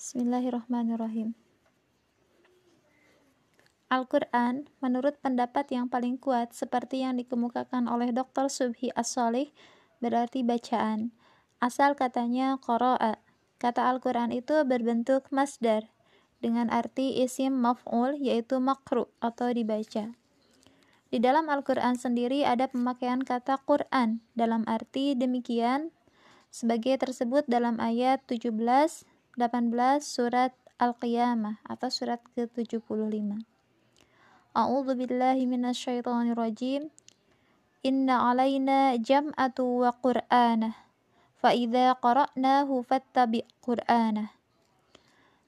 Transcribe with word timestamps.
Bismillahirrahmanirrahim. 0.00 1.36
Al-Quran, 3.92 4.64
menurut 4.80 5.20
pendapat 5.20 5.68
yang 5.76 5.92
paling 5.92 6.16
kuat, 6.16 6.56
seperti 6.56 7.04
yang 7.04 7.20
dikemukakan 7.20 7.84
oleh 7.84 8.08
Dr. 8.08 8.48
Subhi 8.48 8.88
As-Solih, 8.96 9.52
berarti 10.00 10.40
bacaan. 10.40 11.12
Asal 11.60 12.00
katanya 12.00 12.56
qara'a. 12.64 13.20
Kata 13.60 13.92
Al-Quran 13.92 14.32
itu 14.32 14.64
berbentuk 14.64 15.28
masdar, 15.28 15.92
dengan 16.40 16.72
arti 16.72 17.20
isim 17.20 17.60
maf'ul, 17.60 18.16
yaitu 18.16 18.56
makru 18.56 19.04
atau 19.20 19.52
dibaca. 19.52 20.16
Di 21.12 21.18
dalam 21.20 21.52
Al-Quran 21.52 22.00
sendiri 22.00 22.48
ada 22.48 22.72
pemakaian 22.72 23.20
kata 23.20 23.60
Quran, 23.68 24.24
dalam 24.32 24.64
arti 24.64 25.12
demikian, 25.12 25.92
sebagai 26.48 26.96
tersebut 26.96 27.44
dalam 27.52 27.76
ayat 27.76 28.24
17, 28.24 28.48
18 29.38 30.02
surat 30.02 30.50
Al-Qiyamah 30.80 31.62
atau 31.62 31.86
surat 31.86 32.18
ke-75. 32.34 33.46
A'udzu 34.50 34.92
billahi 34.98 35.46
minasyaitonir 35.46 36.34
rajim. 36.34 36.90
Inna 37.86 38.26
'alaina 38.26 38.98
jam'atu 38.98 39.86
wa 39.86 39.94
qur'anah. 39.94 40.74
Fa 41.38 41.54
idza 41.54 41.94
qara'nahu 42.02 42.82
fattabi' 42.82 43.46
qur'anah. 43.62 44.34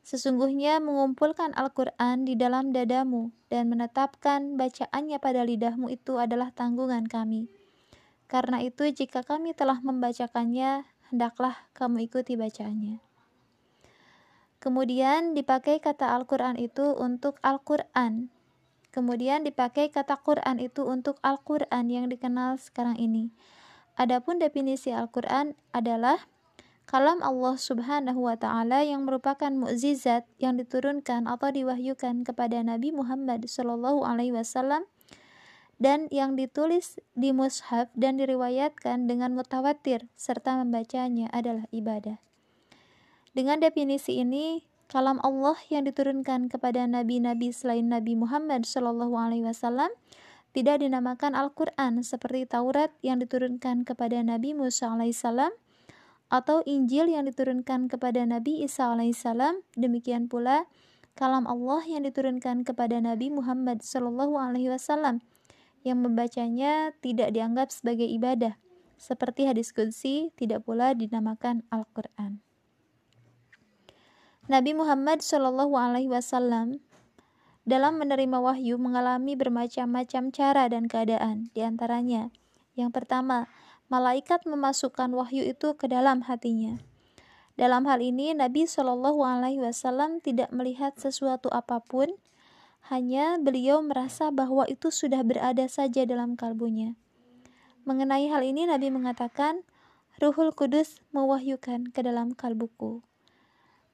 Sesungguhnya 0.02 0.82
mengumpulkan 0.82 1.54
Al-Quran 1.54 2.26
di 2.26 2.34
dalam 2.34 2.70
dadamu 2.70 3.34
dan 3.50 3.70
menetapkan 3.70 4.58
bacaannya 4.58 5.18
pada 5.22 5.42
lidahmu 5.46 5.90
itu 5.90 6.18
adalah 6.18 6.50
tanggungan 6.50 7.06
kami. 7.06 7.46
Karena 8.26 8.62
itu, 8.62 8.86
jika 8.90 9.22
kami 9.22 9.54
telah 9.54 9.78
membacakannya, 9.78 10.88
hendaklah 11.10 11.54
kamu 11.74 12.10
ikuti 12.10 12.34
bacaannya. 12.34 13.11
Kemudian 14.62 15.34
dipakai 15.34 15.82
kata 15.82 16.14
Al-Quran 16.14 16.54
itu 16.54 16.94
untuk 16.94 17.42
Al-Quran. 17.42 18.30
Kemudian 18.94 19.42
dipakai 19.42 19.90
kata 19.90 20.22
Quran 20.22 20.62
itu 20.62 20.86
untuk 20.86 21.18
Al-Quran 21.26 21.90
yang 21.90 22.06
dikenal 22.06 22.62
sekarang 22.62 22.94
ini. 22.94 23.34
Adapun 23.98 24.38
definisi 24.38 24.94
Al-Quran 24.94 25.58
adalah 25.74 26.30
kalam 26.86 27.18
Allah 27.26 27.58
Subhanahu 27.58 28.30
wa 28.30 28.38
taala 28.38 28.86
yang 28.86 29.02
merupakan 29.02 29.50
mukjizat 29.50 30.30
yang 30.38 30.54
diturunkan 30.54 31.26
atau 31.26 31.50
diwahyukan 31.50 32.22
kepada 32.22 32.62
Nabi 32.62 32.94
Muhammad 32.94 33.48
sallallahu 33.50 34.06
alaihi 34.06 34.30
wasallam 34.30 34.86
dan 35.82 36.06
yang 36.14 36.38
ditulis 36.38 37.02
di 37.18 37.34
mushaf 37.34 37.90
dan 37.98 38.14
diriwayatkan 38.14 39.10
dengan 39.10 39.34
mutawatir 39.34 40.06
serta 40.14 40.54
membacanya 40.62 41.26
adalah 41.34 41.66
ibadah. 41.74 42.22
Dengan 43.32 43.64
definisi 43.64 44.20
ini, 44.20 44.60
kalam 44.92 45.16
Allah 45.24 45.56
yang 45.72 45.88
diturunkan 45.88 46.52
kepada 46.52 46.84
nabi-nabi 46.84 47.48
selain 47.48 47.88
Nabi 47.88 48.12
Muhammad 48.12 48.68
Shallallahu 48.68 49.16
Alaihi 49.16 49.48
Wasallam 49.48 49.88
tidak 50.52 50.84
dinamakan 50.84 51.32
Al-Quran 51.32 52.04
seperti 52.04 52.44
Taurat 52.44 52.92
yang 53.00 53.24
diturunkan 53.24 53.88
kepada 53.88 54.20
Nabi 54.20 54.52
Musa 54.52 54.92
alaihissalam 54.92 55.48
atau 56.28 56.60
Injil 56.68 57.08
yang 57.08 57.24
diturunkan 57.24 57.88
kepada 57.88 58.20
Nabi 58.28 58.68
Isa 58.68 58.92
alaihissalam. 58.92 59.64
Demikian 59.80 60.28
pula 60.28 60.68
kalam 61.16 61.48
Allah 61.48 61.80
yang 61.88 62.04
diturunkan 62.04 62.68
kepada 62.68 63.00
Nabi 63.00 63.32
Muhammad 63.32 63.80
Shallallahu 63.80 64.36
Alaihi 64.36 64.68
Wasallam 64.68 65.24
yang 65.88 66.04
membacanya 66.04 66.92
tidak 67.00 67.32
dianggap 67.32 67.72
sebagai 67.72 68.04
ibadah. 68.12 68.60
Seperti 69.00 69.48
hadis 69.48 69.72
Qudsi 69.72 70.36
tidak 70.36 70.68
pula 70.68 70.92
dinamakan 70.92 71.64
Al-Quran. 71.72 72.51
Nabi 74.52 74.76
Muhammad 74.76 75.24
Shallallahu 75.24 75.72
Alaihi 75.80 76.12
Wasallam 76.12 76.84
dalam 77.64 77.96
menerima 77.96 78.36
wahyu 78.36 78.76
mengalami 78.76 79.32
bermacam-macam 79.32 80.28
cara 80.28 80.68
dan 80.68 80.92
keadaan. 80.92 81.48
Di 81.56 81.64
antaranya, 81.64 82.28
yang 82.76 82.92
pertama, 82.92 83.48
malaikat 83.88 84.44
memasukkan 84.44 85.08
wahyu 85.16 85.40
itu 85.48 85.72
ke 85.72 85.88
dalam 85.88 86.28
hatinya. 86.28 86.76
Dalam 87.56 87.88
hal 87.88 88.04
ini, 88.04 88.36
Nabi 88.36 88.68
Shallallahu 88.68 89.24
Alaihi 89.24 89.64
Wasallam 89.64 90.20
tidak 90.20 90.52
melihat 90.52 91.00
sesuatu 91.00 91.48
apa 91.48 91.80
pun, 91.80 92.12
hanya 92.92 93.40
beliau 93.40 93.80
merasa 93.80 94.28
bahwa 94.28 94.68
itu 94.68 94.92
sudah 94.92 95.24
berada 95.24 95.64
saja 95.64 96.04
dalam 96.04 96.36
kalbunya. 96.36 96.92
Mengenai 97.88 98.28
hal 98.28 98.44
ini, 98.44 98.68
Nabi 98.68 98.92
mengatakan, 98.92 99.64
Ruhul 100.20 100.52
Kudus 100.52 101.00
mewahyukan 101.16 101.88
ke 101.88 102.04
dalam 102.04 102.36
kalbuku 102.36 103.00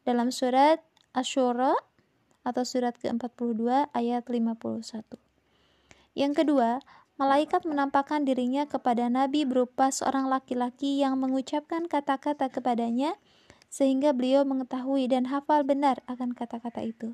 dalam 0.08 0.32
surat 0.32 0.80
Asyura 1.12 1.76
atau 2.40 2.64
surat 2.64 2.96
ke-42 2.96 3.92
ayat 3.92 4.24
51. 4.24 5.04
Yang 6.16 6.32
kedua, 6.32 6.80
malaikat 7.20 7.68
menampakkan 7.68 8.24
dirinya 8.24 8.64
kepada 8.64 9.12
Nabi 9.12 9.44
berupa 9.44 9.92
seorang 9.92 10.32
laki-laki 10.32 11.04
yang 11.04 11.20
mengucapkan 11.20 11.84
kata-kata 11.84 12.48
kepadanya 12.48 13.20
sehingga 13.68 14.16
beliau 14.16 14.48
mengetahui 14.48 15.12
dan 15.12 15.28
hafal 15.28 15.60
benar 15.60 16.00
akan 16.08 16.32
kata-kata 16.32 16.88
itu. 16.88 17.12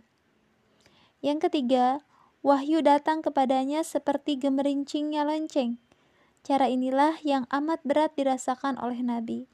Yang 1.19 1.51
ketiga, 1.51 1.99
wahyu 2.47 2.79
datang 2.79 3.27
kepadanya 3.27 3.83
seperti 3.83 4.39
gemerincingnya 4.39 5.27
lonceng. 5.27 5.83
Cara 6.47 6.71
inilah 6.71 7.19
yang 7.27 7.51
amat 7.51 7.83
berat 7.83 8.15
dirasakan 8.15 8.79
oleh 8.79 9.03
Nabi. 9.03 9.51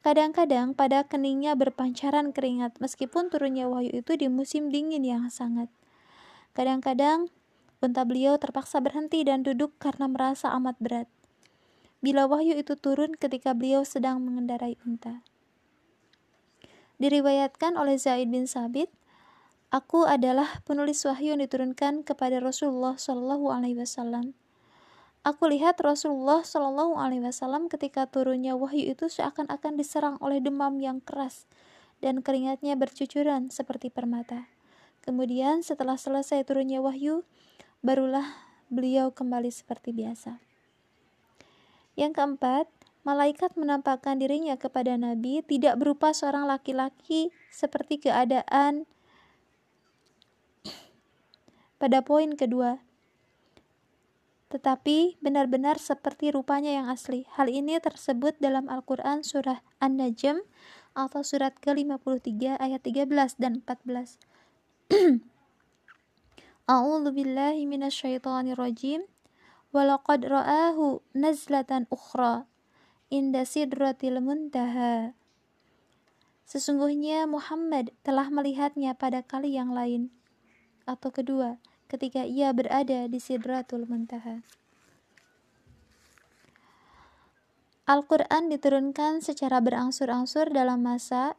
Kadang-kadang 0.00 0.72
pada 0.72 1.04
keningnya 1.04 1.52
berpancaran 1.52 2.32
keringat 2.32 2.80
meskipun 2.80 3.28
turunnya 3.28 3.68
wahyu 3.68 4.00
itu 4.00 4.16
di 4.16 4.32
musim 4.32 4.72
dingin 4.72 5.04
yang 5.04 5.28
sangat. 5.28 5.68
Kadang-kadang 6.56 7.28
unta 7.84 8.08
beliau 8.08 8.40
terpaksa 8.40 8.80
berhenti 8.80 9.20
dan 9.28 9.44
duduk 9.44 9.76
karena 9.76 10.08
merasa 10.08 10.56
amat 10.56 10.80
berat. 10.80 11.08
Bila 12.00 12.24
wahyu 12.24 12.56
itu 12.56 12.80
turun 12.80 13.12
ketika 13.12 13.52
beliau 13.52 13.84
sedang 13.84 14.24
mengendarai 14.24 14.80
unta. 14.88 15.20
Diriwayatkan 16.96 17.76
oleh 17.76 18.00
Zaid 18.00 18.32
bin 18.32 18.48
Sabit, 18.48 18.88
Aku 19.70 20.08
adalah 20.08 20.64
penulis 20.66 21.04
wahyu 21.06 21.36
yang 21.36 21.44
diturunkan 21.44 22.02
kepada 22.02 22.42
Rasulullah 22.42 22.98
Shallallahu 22.98 23.54
Alaihi 23.54 23.78
Wasallam. 23.78 24.34
Aku 25.20 25.52
lihat 25.52 25.76
Rasulullah 25.84 26.40
Shallallahu 26.40 26.96
Alaihi 26.96 27.20
Wasallam 27.20 27.68
ketika 27.68 28.08
turunnya 28.08 28.56
wahyu 28.56 28.96
itu 28.96 29.12
seakan-akan 29.12 29.76
diserang 29.76 30.16
oleh 30.24 30.40
demam 30.40 30.80
yang 30.80 31.04
keras 31.04 31.44
dan 32.00 32.24
keringatnya 32.24 32.72
bercucuran 32.72 33.52
seperti 33.52 33.92
permata. 33.92 34.48
Kemudian 35.04 35.60
setelah 35.60 36.00
selesai 36.00 36.40
turunnya 36.48 36.80
wahyu, 36.80 37.28
barulah 37.84 38.24
beliau 38.72 39.12
kembali 39.12 39.52
seperti 39.52 39.92
biasa. 39.92 40.40
Yang 42.00 42.16
keempat, 42.16 42.66
malaikat 43.04 43.60
menampakkan 43.60 44.16
dirinya 44.16 44.56
kepada 44.56 44.96
Nabi 44.96 45.44
tidak 45.44 45.76
berupa 45.76 46.16
seorang 46.16 46.48
laki-laki 46.48 47.28
seperti 47.52 48.08
keadaan 48.08 48.88
pada 51.76 52.00
poin 52.00 52.36
kedua, 52.36 52.80
tetapi 54.50 55.22
benar-benar 55.22 55.78
seperti 55.78 56.34
rupanya 56.34 56.74
yang 56.74 56.90
asli. 56.90 57.22
Hal 57.38 57.46
ini 57.46 57.78
tersebut 57.78 58.34
dalam 58.42 58.66
Al-Quran 58.66 59.22
surah 59.22 59.62
An-Najm 59.78 60.42
atau 60.98 61.22
surat 61.22 61.54
ke-53 61.62 62.58
ayat 62.58 62.82
13 62.82 63.38
dan 63.38 63.62
14. 63.62 64.18
A'udzu 66.74 67.10
billahi 67.14 67.62
minasyaitonir 67.70 68.58
rajim. 68.58 69.06
Walaqad 69.70 70.26
ra'ahu 70.26 70.98
nazlatan 71.14 71.86
ukhra 71.94 72.50
inda 73.06 73.46
sidratil 73.46 74.18
muntaha. 74.18 75.14
Sesungguhnya 76.42 77.30
Muhammad 77.30 77.94
telah 78.02 78.26
melihatnya 78.26 78.98
pada 78.98 79.22
kali 79.22 79.54
yang 79.54 79.70
lain 79.70 80.10
atau 80.90 81.14
kedua 81.14 81.62
ketika 81.90 82.22
ia 82.22 82.54
berada 82.54 83.10
di 83.10 83.18
Sidratul 83.18 83.90
Muntaha. 83.90 84.46
Al-Quran 87.90 88.46
diturunkan 88.46 89.18
secara 89.18 89.58
berangsur-angsur 89.58 90.54
dalam 90.54 90.86
masa 90.86 91.34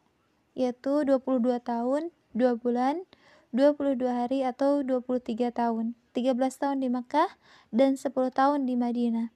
yaitu 0.51 1.07
22 1.07 1.63
tahun, 1.63 2.11
2 2.35 2.59
bulan, 2.59 3.07
22 3.55 4.03
hari 4.11 4.43
atau 4.43 4.83
23 4.83 5.47
tahun, 5.55 5.95
13 6.11 6.35
tahun 6.35 6.77
di 6.83 6.91
Mekah 6.91 7.31
dan 7.71 7.95
10 7.95 8.11
tahun 8.35 8.67
di 8.67 8.75
Madinah. 8.75 9.31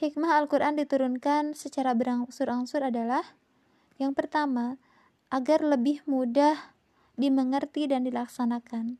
Hikmah 0.00 0.40
Al-Quran 0.40 0.80
diturunkan 0.80 1.52
secara 1.52 1.92
berangsur-angsur 1.92 2.80
adalah 2.80 3.36
yang 4.00 4.16
pertama, 4.16 4.80
agar 5.28 5.60
lebih 5.60 6.00
mudah 6.08 6.72
dimengerti 7.20 7.92
dan 7.92 8.08
dilaksanakan 8.08 8.96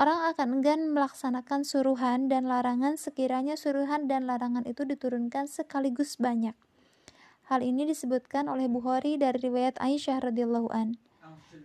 orang 0.00 0.32
akan 0.32 0.48
enggan 0.58 0.96
melaksanakan 0.96 1.60
suruhan 1.60 2.32
dan 2.32 2.48
larangan 2.48 2.96
sekiranya 2.96 3.60
suruhan 3.60 4.08
dan 4.08 4.24
larangan 4.24 4.64
itu 4.64 4.88
diturunkan 4.88 5.44
sekaligus 5.44 6.16
banyak. 6.16 6.56
Hal 7.52 7.60
ini 7.60 7.84
disebutkan 7.84 8.48
oleh 8.48 8.64
Bukhari 8.64 9.20
dari 9.20 9.36
riwayat 9.36 9.76
Aisyah 9.76 10.32
radhiyallahu 10.32 10.72
an. 10.72 10.96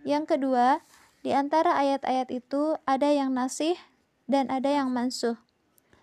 Yang 0.04 0.36
kedua, 0.36 0.84
di 1.24 1.32
antara 1.32 1.80
ayat-ayat 1.80 2.28
itu 2.28 2.76
ada 2.84 3.08
yang 3.08 3.32
nasih 3.32 3.80
dan 4.28 4.52
ada 4.52 4.68
yang 4.68 4.92
mansuh. 4.92 5.40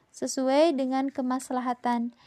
Sesuai 0.09 0.73
dengan 0.73 1.13
kemaslahatan. 1.13 2.17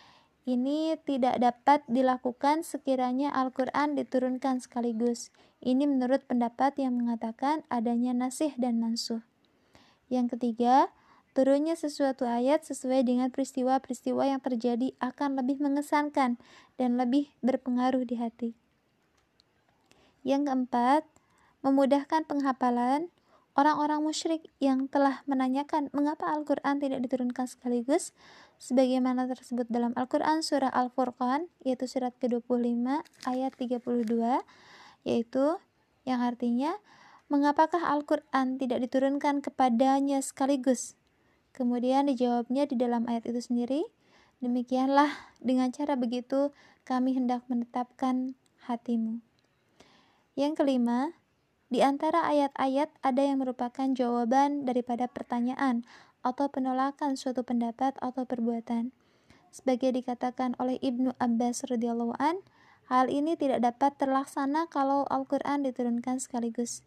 Ini 0.47 1.03
tidak 1.03 1.43
dapat 1.43 1.83
dilakukan 1.91 2.63
sekiranya 2.63 3.35
Al-Quran 3.35 3.99
diturunkan 3.99 4.63
sekaligus. 4.63 5.35
Ini 5.59 5.91
menurut 5.91 6.23
pendapat 6.31 6.79
yang 6.79 6.95
mengatakan 6.95 7.67
adanya 7.67 8.15
nasih 8.15 8.55
dan 8.55 8.79
mansuh. 8.79 9.27
Yang 10.07 10.39
ketiga, 10.39 10.91
turunnya 11.37 11.75
sesuatu 11.77 12.25
ayat 12.25 12.65
sesuai 12.65 13.05
dengan 13.05 13.29
peristiwa-peristiwa 13.29 14.25
yang 14.25 14.41
terjadi 14.41 14.97
akan 15.03 15.37
lebih 15.37 15.61
mengesankan 15.61 16.41
dan 16.81 16.91
lebih 16.97 17.29
berpengaruh 17.45 18.07
di 18.07 18.17
hati. 18.17 18.51
Yang 20.27 20.51
keempat, 20.51 21.03
memudahkan 21.67 22.27
penghafalan 22.27 23.11
orang-orang 23.57 24.05
musyrik 24.05 24.45
yang 24.61 24.87
telah 24.87 25.25
menanyakan 25.25 25.89
mengapa 25.91 26.29
Al-Quran 26.29 26.79
tidak 26.79 27.01
diturunkan 27.09 27.49
sekaligus 27.49 28.13
sebagaimana 28.61 29.27
tersebut 29.27 29.67
dalam 29.67 29.97
Al-Quran 29.97 30.45
surah 30.45 30.71
Al-Furqan 30.71 31.49
yaitu 31.65 31.89
surat 31.89 32.13
ke-25 32.21 33.03
ayat 33.25 33.53
32 33.57 33.83
yaitu 35.09 35.45
yang 36.05 36.21
artinya 36.21 36.77
mengapakah 37.27 37.83
Al-Quran 37.83 38.59
tidak 38.59 38.85
diturunkan 38.87 39.43
kepadanya 39.43 40.23
sekaligus 40.23 40.95
kemudian 41.55 42.07
dijawabnya 42.07 42.69
di 42.69 42.77
dalam 42.79 43.09
ayat 43.11 43.27
itu 43.29 43.41
sendiri 43.43 43.83
demikianlah 44.45 45.11
dengan 45.43 45.73
cara 45.73 45.97
begitu 45.97 46.53
kami 46.87 47.17
hendak 47.17 47.43
menetapkan 47.51 48.39
hatimu 48.69 49.23
yang 50.37 50.53
kelima 50.53 51.17
di 51.67 51.83
antara 51.83 52.23
ayat-ayat 52.31 52.95
ada 53.03 53.23
yang 53.27 53.43
merupakan 53.43 53.91
jawaban 53.91 54.63
daripada 54.63 55.11
pertanyaan 55.11 55.83
atau 56.23 56.47
penolakan 56.47 57.19
suatu 57.19 57.43
pendapat 57.43 57.99
atau 57.99 58.23
perbuatan. 58.23 58.95
Sebagai 59.51 59.95
dikatakan 59.95 60.55
oleh 60.63 60.79
Ibnu 60.79 61.15
Abbas 61.19 61.67
radhiyallahu 61.67 62.15
an, 62.23 62.43
hal 62.87 63.11
ini 63.11 63.35
tidak 63.35 63.67
dapat 63.67 63.99
terlaksana 63.99 64.71
kalau 64.71 65.07
Al-Qur'an 65.11 65.67
diturunkan 65.67 66.23
sekaligus. 66.23 66.87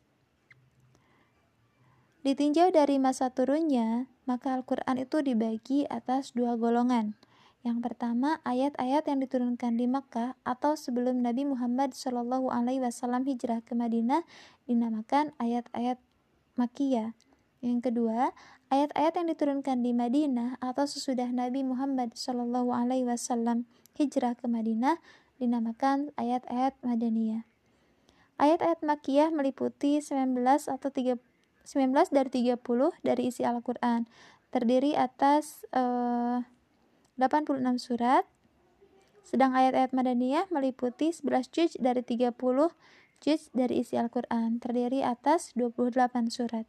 Ditinjau 2.19 2.67
dari 2.75 2.99
masa 2.99 3.31
turunnya, 3.31 4.11
maka 4.27 4.51
Al-Qur'an 4.51 4.99
itu 4.99 5.23
dibagi 5.23 5.87
atas 5.87 6.35
dua 6.35 6.59
golongan. 6.59 7.15
Yang 7.63 7.79
pertama, 7.79 8.43
ayat-ayat 8.43 9.07
yang 9.07 9.23
diturunkan 9.23 9.79
di 9.79 9.87
Makkah 9.87 10.35
atau 10.43 10.75
sebelum 10.75 11.23
Nabi 11.23 11.47
Muhammad 11.47 11.95
Shallallahu 11.95 12.51
Alaihi 12.51 12.83
Wasallam 12.83 13.23
hijrah 13.23 13.63
ke 13.63 13.71
Madinah 13.71 14.27
dinamakan 14.67 15.31
ayat-ayat 15.39 15.95
Makkiyah. 16.59 17.15
Yang 17.63 17.79
kedua, 17.87 18.35
ayat-ayat 18.67 19.13
yang 19.15 19.27
diturunkan 19.31 19.79
di 19.79 19.95
Madinah 19.95 20.59
atau 20.59 20.83
sesudah 20.87 21.31
Nabi 21.31 21.63
Muhammad 21.63 22.19
Shallallahu 22.19 22.75
Alaihi 22.75 23.07
Wasallam 23.07 23.63
hijrah 23.95 24.35
ke 24.35 24.43
Madinah 24.47 24.99
dinamakan 25.39 26.11
ayat-ayat 26.19 26.75
Madaniyah. 26.83 27.47
Ayat-ayat 28.39 28.83
Makkiyah 28.83 29.31
meliputi 29.35 29.99
19 29.99 30.35
atau 30.67 30.91
3, 30.91 31.19
19 31.69 32.09
dari 32.09 32.57
30 32.57 32.57
dari 33.05 33.29
isi 33.29 33.45
Al-Quran. 33.45 34.09
Terdiri 34.49 34.97
atas 34.97 35.69
uh, 35.77 36.41
86 37.21 37.61
surat, 37.77 38.25
sedang 39.21 39.53
ayat-ayat 39.53 39.93
Madaniyah 39.93 40.49
meliputi 40.49 41.13
11 41.13 41.53
juz 41.53 41.71
dari 41.77 42.01
30 42.01 42.33
juz 43.21 43.41
dari 43.53 43.85
isi 43.85 44.01
Al-Quran, 44.01 44.57
terdiri 44.57 45.05
atas 45.05 45.53
28 45.53 46.33
surat. 46.33 46.65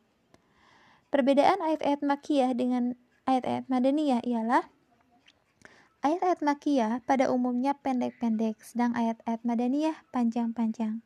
Perbedaan 1.09 1.65
ayat-ayat 1.65 2.05
Makiyah 2.05 2.53
dengan 2.53 2.93
ayat-ayat 3.25 3.73
Madaniyah 3.73 4.21
ialah 4.29 4.69
ayat-ayat 6.05 6.45
Makiyah 6.45 6.93
pada 7.09 7.33
umumnya 7.33 7.73
pendek-pendek, 7.73 8.61
sedang 8.61 8.93
ayat-ayat 8.93 9.41
Madaniyah 9.49 9.97
panjang-panjang. 10.13 11.01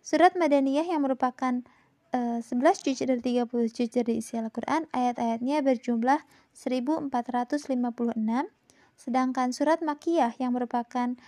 Surat 0.00 0.32
Madaniyah 0.38 0.86
yang 0.88 1.04
merupakan 1.04 1.66
11 2.14 2.42
eh, 2.46 2.74
juz 2.86 2.98
dari 3.02 3.22
30 3.22 3.74
juz 3.74 3.90
dari 3.90 4.22
isi 4.22 4.38
Al-Quran, 4.38 4.86
ayat-ayatnya 4.94 5.62
berjumlah 5.66 6.20
1456, 6.54 7.76
sedangkan 8.96 9.48
surat 9.50 9.82
Makiyah 9.82 10.32
yang 10.38 10.54
merupakan 10.54 11.18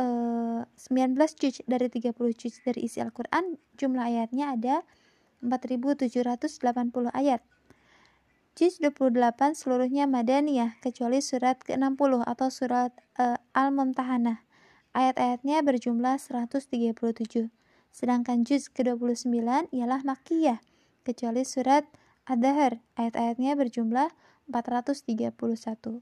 uh, 0.00 0.64
19 0.64 1.18
juz 1.38 1.60
dari 1.68 1.86
30 1.92 2.16
juz 2.34 2.54
dari 2.64 2.88
isi 2.88 2.98
Al-Quran, 3.04 3.60
jumlah 3.76 4.04
ayatnya 4.08 4.56
ada 4.56 4.76
4780 5.44 7.12
ayat. 7.12 7.42
Juz 8.52 8.84
28 8.84 9.56
seluruhnya 9.56 10.04
Madaniyah, 10.04 10.76
kecuali 10.84 11.24
surat 11.24 11.56
ke-60 11.64 12.20
atau 12.28 12.48
surat 12.52 12.92
uh, 13.16 13.40
Al-Mumtahanah. 13.56 14.44
Ayat-ayatnya 14.92 15.64
berjumlah 15.64 16.20
137. 16.20 17.48
Sedangkan 17.92 18.48
juz 18.48 18.72
ke-29 18.72 19.28
ialah 19.68 20.00
Makkiyah, 20.00 20.64
kecuali 21.04 21.44
surat 21.44 21.84
Ad-Dahr, 22.24 22.80
ayat-ayatnya 22.96 23.52
berjumlah 23.54 24.08
431. 24.48 26.00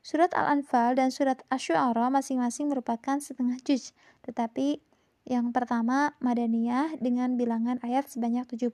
Surat 0.00 0.32
Al-Anfal 0.32 0.96
dan 0.96 1.12
surat 1.12 1.44
Asy-Syu'ara 1.52 2.08
masing-masing 2.08 2.72
merupakan 2.72 3.20
setengah 3.20 3.60
juz, 3.60 3.92
tetapi 4.24 4.80
yang 5.28 5.52
pertama 5.52 6.16
Madaniyah 6.24 6.96
dengan 6.96 7.36
bilangan 7.36 7.76
ayat 7.84 8.08
sebanyak 8.08 8.48
75, 8.48 8.72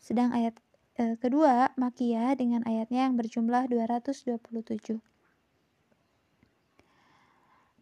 sedang 0.00 0.32
ayat 0.32 0.56
e, 0.96 1.20
kedua 1.20 1.76
Makkiyah 1.76 2.32
dengan 2.40 2.64
ayatnya 2.64 3.04
yang 3.04 3.20
berjumlah 3.20 3.68
227. 3.68 5.11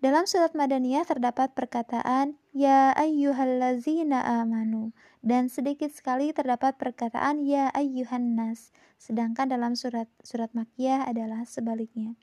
Dalam 0.00 0.25
surat 0.25 0.56
Madaniyah 0.56 1.05
terdapat 1.05 1.52
perkataan 1.52 2.41
Ya 2.56 2.88
ayyuhallazina 2.97 4.25
amanu 4.41 4.97
dan 5.20 5.52
sedikit 5.52 5.93
sekali 5.93 6.32
terdapat 6.32 6.81
perkataan 6.81 7.44
Ya 7.44 7.69
ayyuhan 7.76 8.32
nas 8.32 8.73
sedangkan 8.97 9.52
dalam 9.52 9.76
surat 9.76 10.08
surat 10.25 10.49
Makkiyah 10.56 11.05
adalah 11.05 11.44
sebaliknya. 11.44 12.17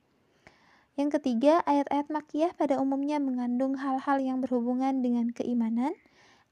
Yang 0.98 1.22
ketiga, 1.22 1.62
ayat-ayat 1.70 2.10
Makkiyah 2.10 2.58
pada 2.58 2.82
umumnya 2.82 3.22
mengandung 3.22 3.78
hal-hal 3.78 4.18
yang 4.26 4.42
berhubungan 4.42 5.06
dengan 5.06 5.30
keimanan, 5.30 5.94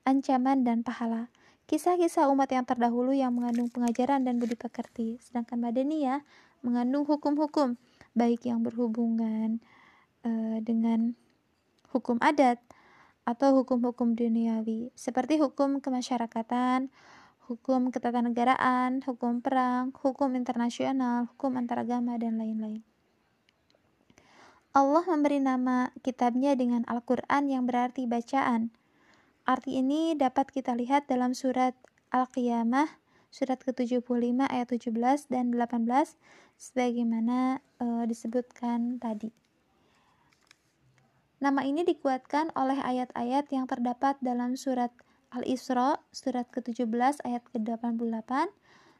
ancaman, 0.05 0.61
dan 0.61 0.85
pahala. 0.85 1.33
Kisah-kisah 1.65 2.29
umat 2.29 2.53
yang 2.53 2.69
terdahulu 2.69 3.17
yang 3.17 3.33
mengandung 3.33 3.73
pengajaran 3.73 4.21
dan 4.21 4.37
budi 4.37 4.53
pekerti, 4.53 5.17
sedangkan 5.25 5.57
Madaniyah 5.57 6.21
mengandung 6.61 7.09
hukum-hukum, 7.09 7.81
baik 8.13 8.45
yang 8.45 8.61
berhubungan 8.61 9.65
uh, 10.25 10.57
dengan 10.65 11.13
hukum 11.93 12.17
adat 12.19 12.59
atau 13.25 13.61
hukum-hukum 13.61 14.17
duniawi 14.17 14.89
seperti 14.97 15.37
hukum 15.37 15.79
kemasyarakatan, 15.79 16.91
hukum 17.45 17.93
ketatanegaraan, 17.93 19.05
hukum 19.05 19.39
perang, 19.39 19.93
hukum 20.01 20.33
internasional, 20.33 21.29
hukum 21.33 21.55
antaragama 21.61 22.17
dan 22.17 22.41
lain-lain. 22.41 22.81
Allah 24.75 25.07
memberi 25.07 25.39
nama 25.39 25.95
kitabnya 26.03 26.51
dengan 26.51 26.83
Al-Quran 26.91 27.47
yang 27.47 27.63
berarti 27.63 28.11
bacaan. 28.11 28.75
Arti 29.47 29.79
ini 29.79 30.19
dapat 30.19 30.51
kita 30.51 30.75
lihat 30.75 31.07
dalam 31.07 31.31
surat 31.31 31.77
Al-Qiyamah, 32.11 32.99
surat 33.31 33.61
ke-75 33.63 34.03
ayat 34.43 34.67
17 34.67 35.31
dan 35.31 35.55
18, 35.55 36.19
sebagaimana 36.59 37.63
e, 37.79 37.85
disebutkan 38.09 38.99
tadi. 38.99 39.44
Nama 41.45 41.61
ini 41.61 41.85
dikuatkan 41.85 42.49
oleh 42.57 42.81
ayat-ayat 42.81 43.53
yang 43.53 43.69
terdapat 43.69 44.17
dalam 44.17 44.57
surat 44.57 44.89
Al-Isra, 45.29 46.01
surat 46.09 46.49
ke-17 46.49 47.21
ayat 47.21 47.45
ke-88, 47.53 48.49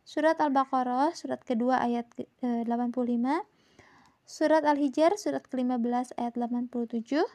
surat 0.06 0.38
Al-Baqarah, 0.38 1.10
surat 1.18 1.42
kedua 1.42 1.82
ayat 1.82 2.06
ke-85, 2.14 3.42
surat 4.30 4.62
Al-Hijr, 4.62 5.18
surat 5.18 5.42
ke-15 5.50 6.14
ayat 6.22 6.38
87, 6.38 7.26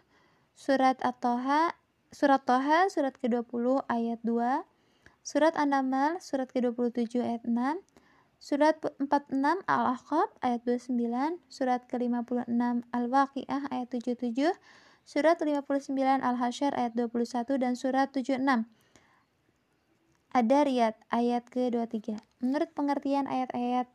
surat 0.55 0.95
At-Toha, 1.03 1.75
surat 2.15 2.47
Toha, 2.47 2.87
surat 2.87 3.19
ke-20 3.19 3.83
ayat 3.91 4.23
2, 4.23 4.63
surat 5.27 5.59
An-Naml, 5.59 6.23
surat 6.23 6.55
ke-27 6.55 7.19
ayat 7.19 7.43
6, 7.51 7.83
surat 8.39 8.79
46 8.79 9.43
Al-Ahqaf 9.67 10.31
ayat 10.39 10.63
29, 10.63 11.43
surat 11.51 11.83
ke-56 11.91 12.87
Al-Waqiah 12.95 13.75
ayat 13.75 13.91
77, 13.91 14.55
Surat 15.05 15.41
59 15.41 15.95
Al-Hasyr 16.21 16.73
ayat 16.77 16.93
21 16.95 17.59
dan 17.59 17.73
surat 17.75 18.09
76 18.15 18.41
ada 20.31 20.59
riat 20.63 20.95
ayat 21.11 21.43
ke-23. 21.51 22.15
Menurut 22.39 22.71
pengertian 22.71 23.27
ayat-ayat 23.27 23.91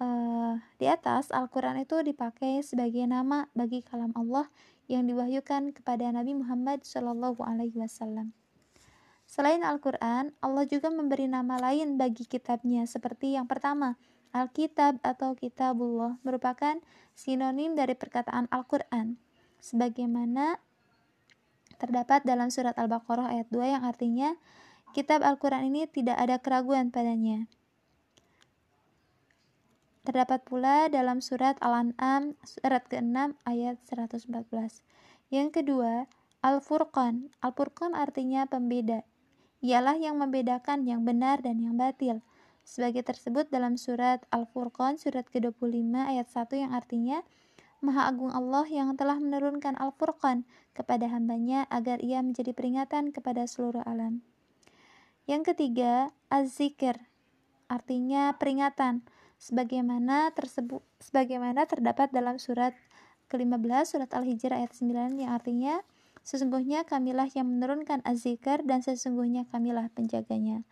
uh, 0.00 0.56
di 0.80 0.88
atas, 0.88 1.28
Al-Quran 1.28 1.84
itu 1.84 2.00
dipakai 2.00 2.64
sebagai 2.64 3.04
nama 3.04 3.52
bagi 3.52 3.84
kalam 3.84 4.16
Allah 4.16 4.48
yang 4.88 5.04
diwahyukan 5.04 5.76
kepada 5.76 6.08
Nabi 6.08 6.32
Muhammad 6.32 6.80
Shallallahu 6.80 7.44
Alaihi 7.44 7.76
Wasallam. 7.76 8.32
Selain 9.26 9.60
Al-Quran, 9.66 10.32
Allah 10.38 10.64
juga 10.64 10.88
memberi 10.88 11.26
nama 11.26 11.58
lain 11.58 11.98
bagi 11.98 12.24
kitabnya, 12.24 12.86
seperti 12.86 13.34
yang 13.34 13.50
pertama, 13.50 13.98
Alkitab 14.30 15.02
atau 15.02 15.34
Kitabullah 15.34 16.22
merupakan 16.22 16.78
sinonim 17.16 17.74
dari 17.74 17.98
perkataan 17.98 18.46
Al-Quran, 18.54 19.18
sebagaimana 19.66 20.62
terdapat 21.82 22.22
dalam 22.22 22.54
surat 22.54 22.78
Al-Baqarah 22.78 23.34
ayat 23.34 23.50
2 23.50 23.74
yang 23.74 23.82
artinya, 23.82 24.38
kitab 24.94 25.26
Al-Quran 25.26 25.66
ini 25.66 25.90
tidak 25.90 26.14
ada 26.14 26.38
keraguan 26.38 26.94
padanya. 26.94 27.50
Terdapat 30.06 30.46
pula 30.46 30.86
dalam 30.86 31.18
surat 31.18 31.58
Al-An'am 31.58 32.38
surat 32.46 32.86
ke-6 32.86 33.34
ayat 33.42 33.76
114. 33.90 34.30
Yang 35.34 35.48
kedua, 35.50 36.06
Al-Furqan. 36.46 37.34
Al-Furqan 37.42 37.98
artinya 37.98 38.46
pembeda. 38.46 39.02
Ialah 39.66 39.98
yang 39.98 40.22
membedakan 40.22 40.86
yang 40.86 41.02
benar 41.02 41.42
dan 41.42 41.58
yang 41.58 41.74
batil. 41.74 42.22
Sebagai 42.62 43.02
tersebut 43.02 43.50
dalam 43.50 43.74
surat 43.74 44.22
Al-Furqan 44.30 44.94
surat 44.94 45.26
ke-25 45.26 45.90
ayat 45.98 46.30
1 46.30 46.54
yang 46.54 46.70
artinya 46.70 47.26
Maha 47.84 48.08
Agung 48.08 48.32
Allah 48.32 48.64
yang 48.68 48.96
telah 48.96 49.20
menurunkan 49.20 49.76
Al-Furqan 49.76 50.48
kepada 50.72 51.08
hambanya 51.12 51.68
agar 51.68 52.00
ia 52.00 52.24
menjadi 52.24 52.56
peringatan 52.56 53.12
kepada 53.12 53.44
seluruh 53.44 53.84
alam. 53.84 54.24
Yang 55.28 55.52
ketiga, 55.54 56.14
Az-Zikr 56.32 56.96
artinya 57.66 58.30
peringatan 58.38 59.02
sebagaimana 59.36 60.32
tersebut 60.32 60.80
sebagaimana 61.02 61.66
terdapat 61.66 62.14
dalam 62.14 62.38
surat 62.38 62.72
ke-15 63.26 63.98
surat 63.98 64.10
Al-Hijr 64.14 64.54
ayat 64.54 64.72
9 64.72 65.18
yang 65.18 65.34
artinya 65.34 65.82
sesungguhnya 66.26 66.82
kamilah 66.86 67.30
yang 67.34 67.46
menurunkan 67.46 68.02
az-zikr 68.02 68.66
dan 68.66 68.82
sesungguhnya 68.82 69.46
kamilah 69.50 69.90
penjaganya. 69.94 70.66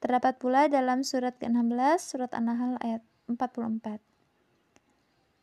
Terdapat 0.00 0.40
pula 0.40 0.68
dalam 0.68 1.04
surat 1.04 1.36
ke-16 1.36 2.00
surat 2.00 2.32
An-Nahl 2.32 2.80
ayat 2.80 3.04
44. 3.28 4.09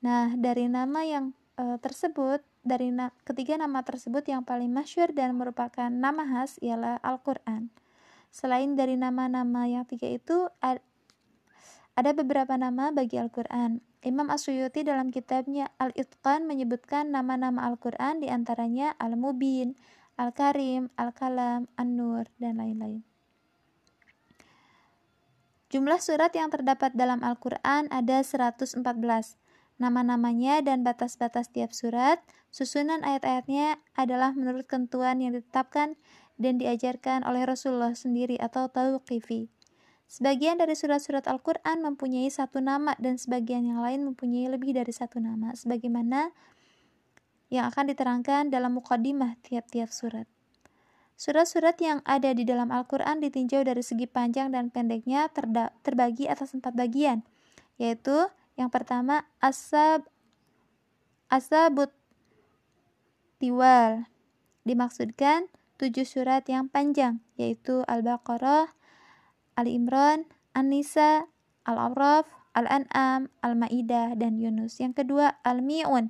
Nah, 0.04 0.34
dari 0.38 0.70
nama 0.70 1.02
yang 1.02 1.34
e, 1.58 1.82
tersebut, 1.82 2.46
dari 2.62 2.94
na 2.94 3.10
ketiga 3.26 3.58
nama 3.58 3.82
tersebut 3.82 4.28
yang 4.30 4.46
paling 4.46 4.70
masyur 4.70 5.10
dan 5.16 5.34
merupakan 5.34 5.90
nama 5.90 6.22
khas 6.26 6.62
ialah 6.62 7.02
Al-Qur'an. 7.02 7.74
Selain 8.30 8.78
dari 8.78 9.00
nama-nama 9.00 9.66
yang 9.66 9.88
tiga 9.88 10.06
itu, 10.06 10.46
ada 11.98 12.12
beberapa 12.14 12.54
nama 12.54 12.94
bagi 12.94 13.18
Al-Quran. 13.18 13.82
Imam 14.06 14.30
Asyuyuti 14.30 14.86
dalam 14.86 15.10
kitabnya 15.10 15.74
Al-Itqan 15.82 16.46
menyebutkan 16.46 17.10
nama-nama 17.10 17.66
Al-Quran 17.66 18.22
di 18.22 18.30
antaranya 18.30 18.94
Al-Mubin, 19.02 19.74
Al-Karim, 20.22 20.94
Al-Kalam, 20.94 21.66
An-Nur, 21.74 22.30
dan 22.38 22.62
lain-lain. 22.62 23.02
Jumlah 25.74 26.00
surat 26.00 26.32
yang 26.32 26.54
terdapat 26.54 26.94
dalam 26.94 27.26
Al-Quran 27.26 27.90
ada 27.90 28.22
114. 28.22 28.78
Nama-namanya 29.78 30.66
dan 30.66 30.82
batas-batas 30.82 31.54
tiap 31.54 31.70
surat, 31.70 32.18
susunan 32.50 33.06
ayat-ayatnya 33.06 33.78
adalah 33.94 34.34
menurut 34.34 34.66
ketentuan 34.66 35.22
yang 35.22 35.38
ditetapkan 35.38 35.94
dan 36.42 36.58
diajarkan 36.58 37.22
oleh 37.22 37.46
Rasulullah 37.46 37.94
sendiri 37.94 38.42
atau 38.42 38.70
tauqifi. 38.74 39.54
Sebagian 40.08 40.58
dari 40.58 40.74
surat-surat 40.74 41.30
Al-Quran 41.30 41.84
mempunyai 41.84 42.32
satu 42.32 42.58
nama 42.64 42.98
dan 42.98 43.20
sebagian 43.20 43.68
yang 43.68 43.84
lain 43.84 44.08
mempunyai 44.08 44.50
lebih 44.50 44.74
dari 44.74 44.90
satu 44.90 45.20
nama, 45.20 45.54
sebagaimana 45.54 46.32
yang 47.54 47.68
akan 47.68 47.92
diterangkan 47.92 48.50
dalam 48.50 48.80
mukadimah 48.80 49.38
tiap-tiap 49.44 49.92
surat. 49.94 50.26
Surat-surat 51.18 51.76
yang 51.82 52.00
ada 52.06 52.30
di 52.34 52.46
dalam 52.46 52.70
Al-Quran 52.70 53.20
ditinjau 53.20 53.66
dari 53.66 53.82
segi 53.82 54.06
panjang 54.06 54.54
dan 54.54 54.70
pendeknya 54.70 55.28
terbagi 55.82 56.30
atas 56.30 56.54
empat 56.54 56.78
bagian, 56.78 57.26
yaitu 57.82 58.30
yang 58.58 58.74
pertama 58.74 59.30
asab 59.40 60.10
asabut 61.30 61.94
tiwal 63.38 64.10
dimaksudkan 64.66 65.48
tujuh 65.78 66.04
surat 66.04 66.44
yang 66.50 66.68
panjang, 66.68 67.22
yaitu 67.38 67.86
Al-Baqarah, 67.86 68.74
Ali 69.54 69.78
Imran, 69.78 70.26
An-Nisa, 70.58 71.30
Al-A'raf, 71.64 72.26
Al-An'am, 72.58 73.30
Al-Ma'idah, 73.46 74.18
dan 74.18 74.42
Yunus. 74.42 74.82
Yang 74.82 75.06
kedua, 75.06 75.38
Al-Mi'un. 75.46 76.10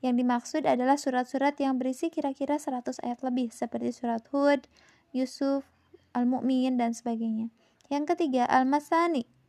Yang 0.00 0.14
dimaksud 0.24 0.62
adalah 0.64 0.96
surat-surat 0.96 1.60
yang 1.60 1.76
berisi 1.76 2.08
kira-kira 2.08 2.56
100 2.56 3.04
ayat 3.04 3.20
lebih, 3.20 3.52
seperti 3.52 3.92
surat 3.92 4.24
Hud, 4.32 4.64
Yusuf, 5.12 5.68
Al-Mu'min, 6.16 6.80
dan 6.80 6.96
sebagainya. 6.96 7.52
Yang 7.92 8.16
ketiga, 8.16 8.48
Al-Masani. 8.48 9.39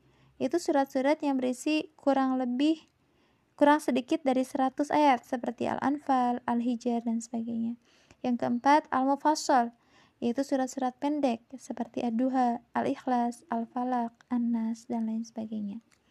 Itu 0.41 0.57
surat-surat 0.57 1.21
yang 1.21 1.37
berisi 1.37 1.93
kurang 1.93 2.41
lebih 2.41 2.89
kurang 3.53 3.77
sedikit 3.77 4.25
dari 4.25 4.41
100 4.41 4.89
ayat 4.89 5.21
seperti 5.21 5.69
Al-Anfal, 5.69 6.41
Al-Hijr 6.49 7.05
dan 7.05 7.21
sebagainya. 7.21 7.77
Yang 8.25 8.41
keempat, 8.41 8.89
Al-Mufassal 8.89 9.77
yaitu 10.21 10.45
surat-surat 10.45 10.93
pendek 11.01 11.45
seperti 11.57 12.05
Ad-Duha, 12.05 12.61
Al-Ikhlas, 12.77 13.41
Al-Falaq, 13.49 14.13
An-Nas, 14.29 14.85
dan 14.85 15.09
lain 15.09 15.25
sebagainya. 15.25 15.81